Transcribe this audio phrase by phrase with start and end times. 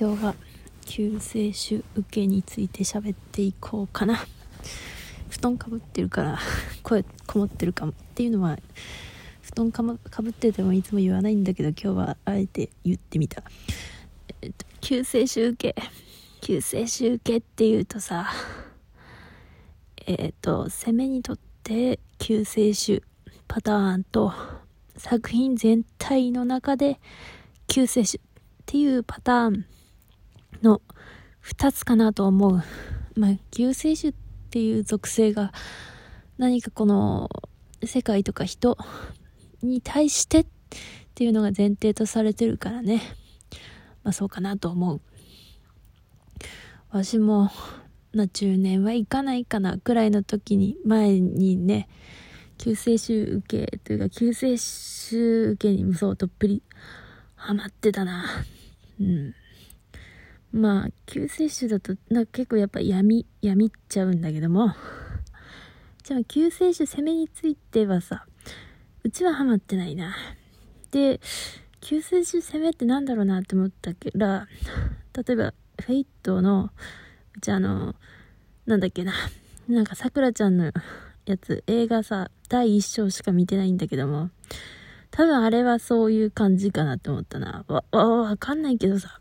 [0.00, 0.36] 今日は
[0.86, 4.24] 救世主受けについて喋っていこうかな。
[5.28, 6.38] 布団かぶってるから
[6.84, 8.60] 声こもってるかもっていうのは
[9.42, 13.42] 布団か,、ま、かぶっててもいつも言わないんだけど今日はあえて言ってみた、
[14.40, 15.82] えっと、救世主受け
[16.42, 18.30] 救世主受けっていうとさ
[20.06, 23.02] えっと攻めにとって救世主
[23.48, 24.32] パターンと
[24.96, 27.00] 作品全体の中で
[27.66, 28.20] 救世主っ
[28.64, 29.66] ていうパターン
[30.62, 30.80] の
[31.44, 32.62] 2つかなと思う。
[33.16, 34.14] まあ、救世主っ
[34.50, 35.52] ていう属性が
[36.36, 37.28] 何かこの
[37.84, 38.76] 世界とか人
[39.62, 40.46] に対してっ
[41.14, 43.02] ていうのが前提とされてるからね。
[44.04, 45.00] まあそうかなと思う。
[46.90, 47.50] わしも、
[48.12, 51.88] まあ10年はいかないかなくらいの時に、前にね、
[52.56, 56.62] 救世主受けというか救世主受けにそうどっぷり
[57.36, 58.24] ハマってたな。
[59.00, 59.34] うん。
[60.52, 64.74] まあ、救世主だと、なんか結構やっぱ闇、闇っちゃうんだけども、
[66.02, 68.26] じゃあ救世主攻めについてはさ、
[69.04, 70.16] うちはハマってないな。
[70.90, 71.20] で、
[71.80, 76.70] 救世主攻めってなんだろうなって思ったけど、例えば、フェイトの、
[77.36, 77.94] うちあの、
[78.66, 79.12] なんだっけな、
[79.68, 80.72] なんかさくらちゃんの
[81.26, 84.30] やつ、映画さ、第一章しか見てないんだけども、
[85.10, 87.64] 多分あれはそういう感じかなって思ったな。
[87.68, 89.20] わ、わ、わかんないけどさ、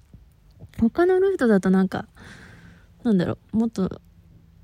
[0.79, 2.07] 他のルートだとなんか、
[3.03, 4.01] なんだろう、もっと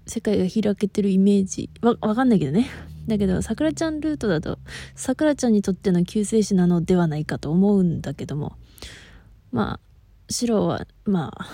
[0.06, 2.70] 世界が開けてるイメージ、わ、わかんないけどね。
[3.08, 4.60] だけど、桜ちゃんルートだと、
[4.96, 8.56] 桜ちゃんにとっての救世主なのではないかと思うんだけども、
[9.52, 9.80] まあ、
[10.30, 11.48] 白は、まあ、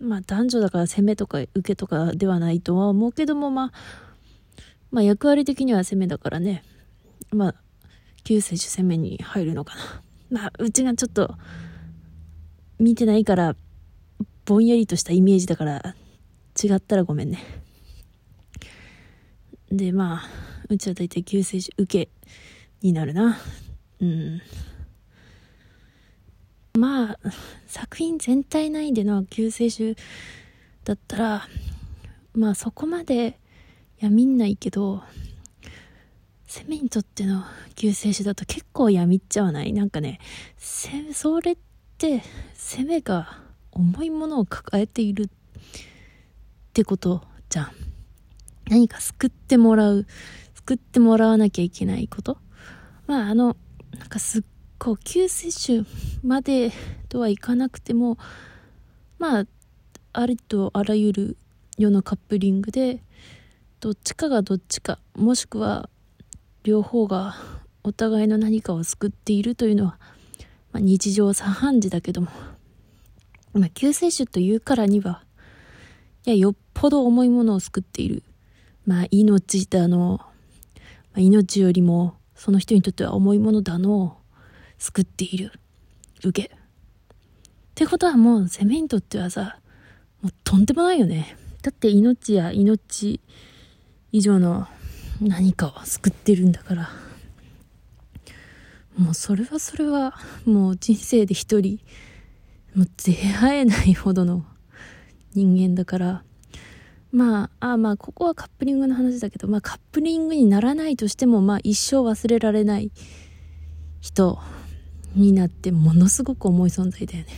[0.00, 3.72] まあ男女だから攻めとか受けとかではないとは思うけども、まあ、
[4.90, 6.62] まあ役割的には攻めだからね、
[7.32, 7.54] まあ、
[8.24, 10.02] 救世主攻めに入るのかな。
[10.30, 11.34] まあ、うちがちょっと、
[12.78, 13.56] 見てないから、
[14.48, 15.94] ぼんやりとしたイメージだから
[16.62, 17.38] 違ったらごめんね。
[19.70, 20.28] でまあ
[20.70, 22.10] うちは大体救世主受け
[22.80, 23.38] になるな。
[24.00, 24.40] うん。
[26.78, 27.18] まあ
[27.66, 29.94] 作品全体内での救世主
[30.82, 31.48] だったら
[32.32, 33.38] まあそこまで
[33.98, 35.02] やみんないけど
[36.46, 39.74] 攻めにとっての救世主だと結構やみっちゃわない？
[39.74, 40.20] なんかね
[40.56, 41.58] それっ
[41.98, 42.22] て
[42.54, 43.46] 攻めが
[43.78, 45.28] 重いものを抱えているっ
[46.72, 47.70] てことじゃん。
[48.68, 50.04] 何か救ってもらう、
[50.54, 52.38] 救ってもらわなきゃいけないこと？
[53.06, 53.56] まあ、あの、
[53.96, 54.42] なんかすっ
[54.78, 55.86] ごい救世主
[56.22, 56.72] まで
[57.08, 58.18] とはいかなくても、
[59.18, 59.46] まあ、
[60.12, 61.36] ありとあらゆる
[61.78, 63.02] 世のカップリングで、
[63.80, 65.88] どっちかがどっちか、もしくは
[66.64, 67.36] 両方が
[67.84, 69.98] お互いの何かを救っているというのは、
[70.72, 72.28] まあ、日常茶飯事だけども、
[73.58, 75.24] まあ、救世主というからには、
[76.24, 78.22] いや、よっぽど重いものを救っている。
[78.86, 80.28] まあ、命だの、ま
[81.16, 84.16] あ、命よりも、その人にとっては重いものだのを、
[84.78, 85.52] 救っている。
[86.24, 86.48] 受け。
[86.48, 86.56] っ
[87.74, 89.58] てことはもう、攻めにとってはさ、
[90.22, 91.36] もうとんでもないよね。
[91.62, 93.20] だって命や命
[94.12, 94.66] 以上の
[95.20, 96.90] 何かを救ってるんだから。
[98.96, 100.14] もうそれはそれは、
[100.44, 101.80] もう人生で一人、
[102.74, 104.44] もう出会えないほどの
[105.34, 106.22] 人間だから、
[107.10, 112.92] まあ、ああまあ、ここはカップリングの話だけど、まあ、カップリングにならないとしても、まあ、一生忘れられない
[114.00, 114.38] 人
[115.14, 117.32] になって、ものすごく重い存在だよね。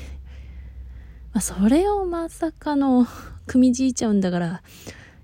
[1.32, 3.06] まあ、それをまさかの、
[3.46, 4.62] 組みじいちゃうんだから、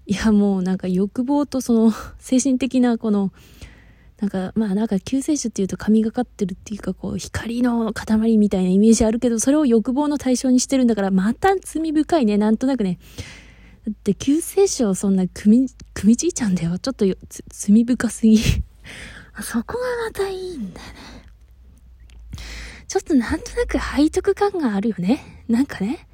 [0.06, 3.32] いや、もうなんか欲望とその、精神的なこの、
[4.20, 12.98] なんか、まあなんか救世主っていうと神がかってるっていうかこう光の塊みたいなイメージあるけど、それを欲望の対象にしてるんだから、また罪深いね、なんとなくね。
[13.86, 16.78] だって救世主をそんな組み、組みちいちゃうんだよ。
[16.78, 17.04] ちょっと
[17.50, 18.38] 罪深すぎ。
[19.42, 20.86] そこがまたいいんだね。
[22.88, 25.44] ちょっとなんとなく背徳感があるよね。
[25.48, 26.08] なんかね。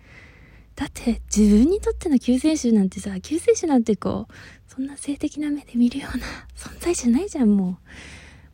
[0.74, 4.32] だって自分にとっての救世主なんてさ、救世主なんてこう、
[4.72, 6.24] そんな性的な目で見るような
[6.56, 7.78] 存在じゃないじゃん、も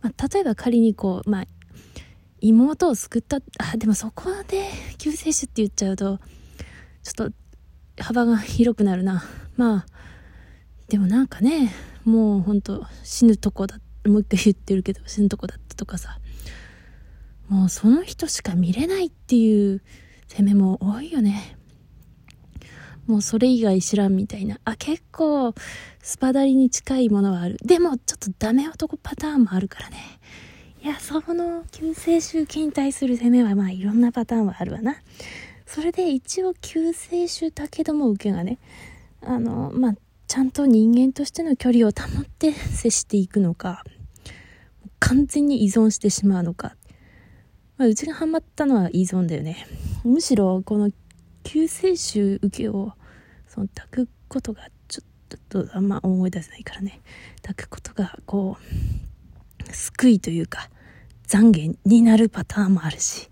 [0.02, 0.06] う。
[0.06, 1.44] まあ、例えば仮にこう、まあ、
[2.40, 4.68] 妹を救った、あ、でもそこで
[4.98, 6.18] 救世主って言っちゃうと、
[7.02, 9.24] ちょっと幅が広くなるな。
[9.56, 9.86] まあ、
[10.88, 11.72] でもなんかね、
[12.04, 16.18] もうほんと死ぬとこだ、もう一回言ってるけど死ぬとこだったとかさ、
[17.48, 19.82] もうその人しか見れないっていう
[20.28, 21.57] 攻めも多いよね。
[23.08, 24.60] もうそれ以外知らんみたいな。
[24.64, 25.52] あ、結構、
[26.00, 27.56] スパダリに近いものはある。
[27.64, 29.96] でも、ちょっとダメ男パターンもあるからね。
[30.82, 34.96] いや、その救世主権に対する攻めは、まあ、いろんなパターンはあるわな。
[35.68, 38.58] それで一応救世主だけども受けがね
[39.20, 39.94] あのまあ
[40.26, 43.84] ちゃんと人間としての距離を保って接していくのか
[44.98, 46.74] 完全に依存してしまうのか、
[47.76, 49.66] まあ、うちがハマったのは依存だよね
[50.04, 50.90] むしろこの
[51.48, 52.92] 救世主受けを
[53.46, 55.02] その抱くことがちょ
[55.34, 57.00] っとあんま思い出せないからね。
[57.40, 60.68] 抱くことがこう救いというか
[61.26, 63.30] 懺悔になるパターンもあるし。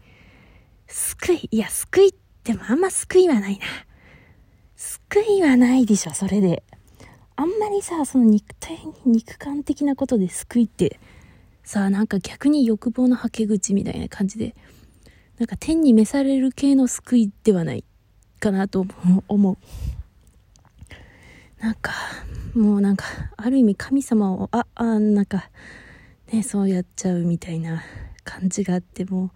[0.86, 3.66] 救いいや救いってもあんま救いはないな。
[4.76, 6.62] 救いはないでしょそれで。
[7.36, 10.98] あんまりさその肉体に肉感的なことで救いって
[11.64, 14.54] さあなんか逆に欲望のはけ口みたいな感じで
[15.36, 17.84] なんか天に召される系の救いではない。
[18.40, 18.86] かなと
[19.28, 19.56] 思う。
[21.60, 21.92] なんか
[22.54, 23.04] もうなんか
[23.36, 25.50] ある意味神様をああなんか
[26.32, 27.82] ねそうやっちゃうみたいな
[28.24, 29.30] 感じがあっても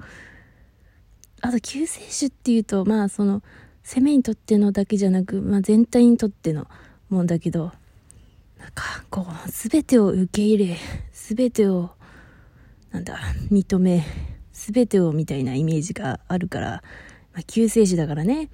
[1.41, 3.43] あと救世主っていうとまあその
[3.83, 6.67] 攻めにとってのだけじゃなく、まあ、全体にとっての
[7.09, 7.73] もんだけど
[8.59, 10.77] なんかこう全てを受け入れ
[11.13, 11.91] 全てを
[12.91, 13.19] なんだ
[13.51, 14.05] 認め
[14.53, 16.83] 全てをみたいなイメージがあるから、
[17.33, 18.51] まあ、救世主だからね。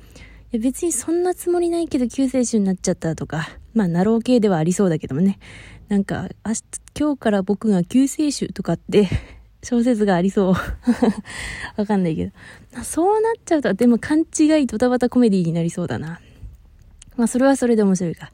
[0.52, 5.38] や別にそんなつもりないけど救世主になっちゃったとかまあナロー系ではありそうだけどもね。
[5.88, 6.62] なんか明日
[6.98, 9.08] 今日から僕が救世主とかって
[9.62, 10.54] 小説がありそう。
[11.76, 12.32] わかんないけど。
[12.82, 16.20] そうなっちゃうとでも勘違いドタバタコメディになりそうだな。
[17.16, 18.32] まあそれはそれで面白いか。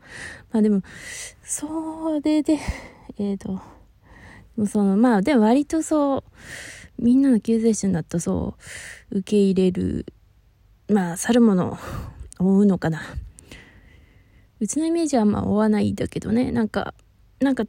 [0.53, 0.82] まあでも
[1.43, 2.58] それで
[3.19, 3.61] えっ、ー、と
[4.67, 6.23] そのまあでも割とそう
[6.99, 8.55] みんなの救世主になったそ
[9.11, 10.06] う受け入れる
[10.88, 11.79] まあ去るもの
[12.38, 13.02] を追うのかな。
[14.61, 16.52] うちのイメージはまあ追わないだけどね。
[16.52, 16.94] なんか
[17.40, 17.64] なんか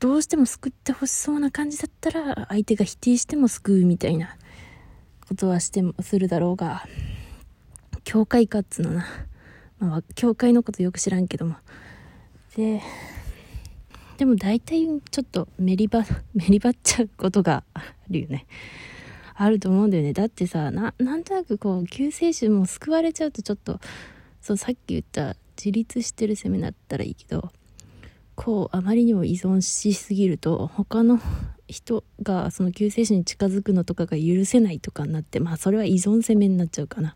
[0.00, 4.36] どうしても救ってほしそうな感じだったら相手が否定しても救うみたいな
[5.28, 6.84] ことはしてもするだろうが
[8.04, 9.06] 教会かっつのな。
[9.78, 11.56] まあ教会のことよく知らんけども。
[12.56, 12.82] で
[14.16, 16.04] でも大体ちょっとメリバ、
[16.34, 18.46] メリバっちゃうことがあるよね。
[19.40, 20.12] あると思うんだよね。
[20.12, 23.78] だってさ、な、なんとなくこう、救世主も救われちゃうとちょっと、
[24.40, 27.52] そう、さっき言った自立してる攻めだったらいいけど、
[28.34, 31.20] こう、あまりにも依存しすぎると、他の
[31.68, 37.14] 人がその救世主に近づくのとかが許せないとかになって、まあそれは依存攻めになっちゃうかな。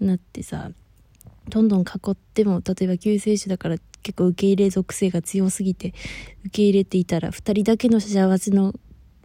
[0.00, 0.72] なってさ、
[1.48, 5.94] どんどん囲っても、例えば救世主だから結構受け入れ属性が強すぎて、
[6.46, 8.74] 受け入れていたら、2人だけの幸せの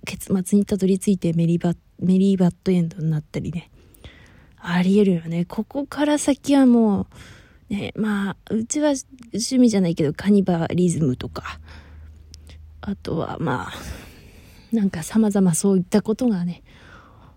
[0.05, 3.69] 結末にたどり着いてメリバッメリーバッドエンドになったりね。
[4.57, 5.45] ありえるよね。
[5.45, 7.07] ここから先はも
[7.69, 8.93] う、ね、まあ、うちは
[9.33, 11.59] 趣味じゃないけど、カニバリズムとか、
[12.81, 16.63] あとはまあ、なんか様々そういったことがね、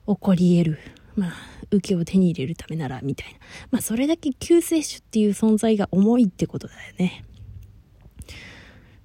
[0.06, 0.78] 起こり得る。
[1.16, 1.32] まあ、
[1.70, 3.38] 受けを手に入れるためなら、みたいな。
[3.70, 7.24] まあ、それだけ救世主っていう存在が重いってことだよね。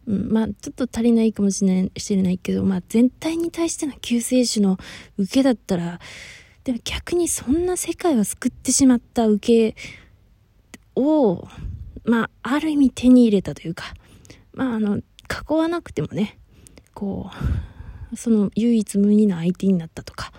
[0.09, 4.77] うん、まあ、ちょっと足りないかもしれないしれないけど、まあ、全体に対しての救世主の
[5.17, 5.99] 受けだったら、
[6.63, 9.75] でも逆にそんな世界を救ってしまった受け
[10.95, 11.47] を、
[12.03, 13.93] まあ、ある意味手に入れたというか、
[14.53, 15.01] まあ、あの、囲
[15.53, 16.39] わなくてもね、
[16.93, 17.29] こ
[18.11, 20.33] う、その唯一無二の相手になったとか、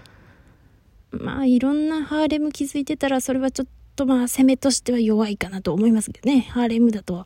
[1.12, 7.24] まあいろんなハーレム気づいてたらそれはちょっとまあ攻めとしては弱いかなと思いますけどねハーレムだと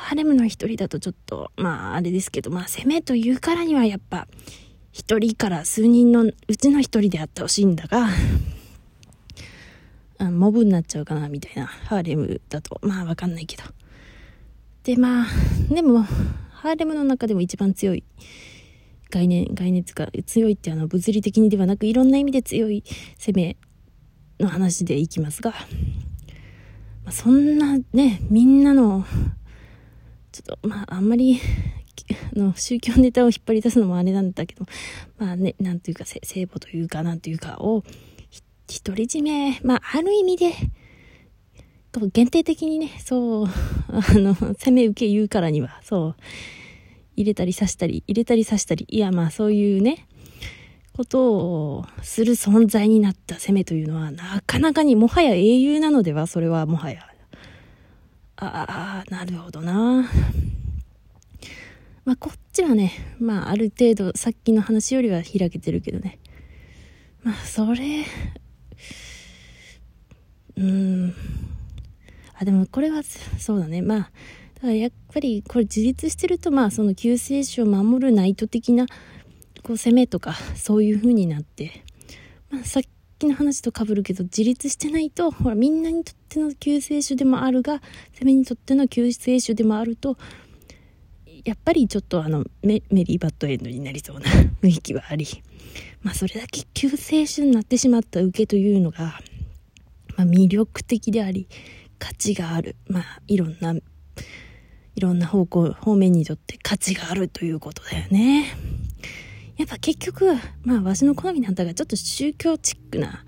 [0.00, 4.26] ハーレムの一人だとちょっとまああれですけどまあ攻めというからにはやっぱ
[4.92, 8.08] 一人から数人のうちの一人であってほしいんだが
[10.18, 12.80] あ モブになっちゃうかなみたいなハーレムだと。
[12.82, 13.62] まあわかんないけど。
[14.82, 15.26] でまあ
[15.72, 16.02] でも
[16.50, 18.02] ハーレムの中でも一番強い
[19.10, 22.84] 概念、概念つか、強いってあの物理的にではなくいろんな意味で強い
[23.18, 23.56] 攻め
[24.38, 25.56] の話でいきますが、ま
[27.06, 29.04] あ、そんなね、みんなの、
[30.40, 31.38] っとまああんまり
[32.34, 34.66] あ、の宗教ネタを引っ張り出すのもあれなんだけど、
[35.18, 37.84] まあね、なんというか、聖母というか、なんというかを、
[38.84, 40.52] 独り占め、まあある意味で、
[42.12, 43.46] 限定的にね、そう、
[43.88, 46.16] あの、攻め受け言うからには、そう、
[47.16, 50.06] 入れたり刺したり、入れたり刺したり、いやまあそういうね、
[50.92, 57.09] ことをする存在になった攻めというのは、なかなかにもはや英雄なのでは、それはもはや。
[58.46, 60.08] ああ、なるほどな。
[62.04, 66.18] まあこっちはね、まあある程度さっきの話よりは開けてるけどね。
[67.22, 68.04] まあそれ、
[70.56, 71.14] うん。
[72.34, 73.82] あ、でもこれはそうだね。
[73.82, 74.06] まあ、だ
[74.62, 78.86] からやっぱりこれ自立してるとまあその救世主を守るナイト的な
[79.62, 81.84] こう攻めとかそういう風になって、
[82.50, 82.88] まあ、さっき
[83.26, 87.80] の話と被るけど、自立してないと、ほら、みんなにとっての救世主でもあるが、
[88.18, 90.16] 攻めにとっての救世主でもあると、
[91.44, 94.26] やっぱりちょっとあのメメリーバッドエンドになりそうな
[94.62, 95.26] 雰囲気はあり、
[96.02, 99.20] まあそれだけ救世主になってしまった受けというのが、
[100.16, 101.48] まあ魅力的であり、
[101.98, 102.76] 価値がある。
[102.88, 108.46] まあいろんな、いろんな方向、方面にとって価値があるということだよね。
[109.60, 113.26] やっぱ結局、まあ、わしの好みなんだが、ちょっと宗教チックな、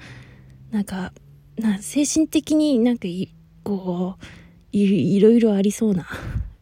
[0.70, 1.12] なんか、
[1.58, 4.24] な精神的になんかい、こう
[4.72, 6.06] い、いろいろありそうな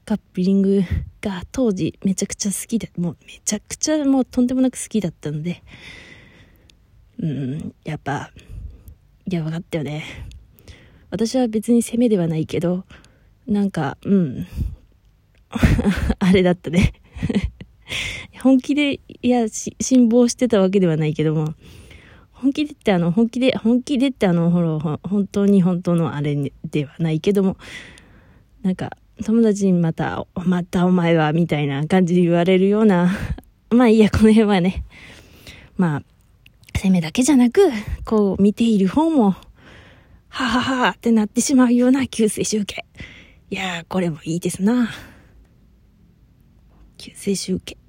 [0.04, 0.82] カップリング
[1.22, 5.62] が当時めちゃくちゃ好きで、もうめちゃくちゃもうとんでもなく好きだったので、
[7.20, 8.32] うん、やっぱ、
[9.30, 10.02] いや、分かったよね。
[11.10, 12.84] 私は別に攻めではないけど、
[13.46, 14.48] なんか、うん、
[16.18, 16.92] あれだったね
[18.42, 21.54] 本気で、いや、辛抱してたわけではないけども、
[22.32, 27.58] 本気でってあの、本気で、本気でってあの、ほら、本当に本当のあれではないけども、
[28.62, 33.10] なんか、友達にまた、またお前は、みたいな感じで言われるような、
[33.68, 34.84] まあいいや、この辺はね、
[35.76, 36.02] まあ、
[36.78, 37.60] 攻めだけじゃなく、
[38.06, 39.34] こう見ている方も、
[40.30, 42.86] はははってなってしまうような救世集計。
[43.50, 44.88] いやー、これもいいですな。
[46.96, 47.79] 救世集計。